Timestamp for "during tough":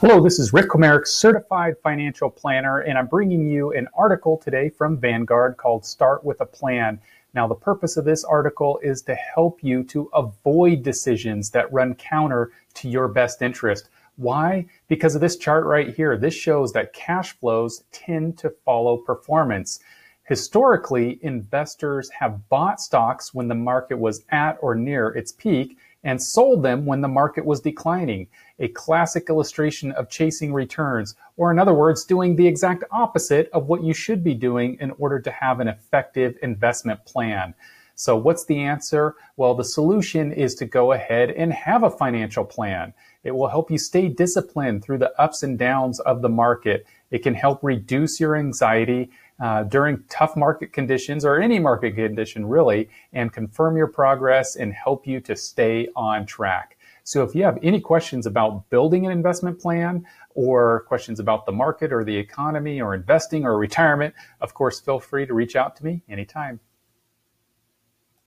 49.64-50.36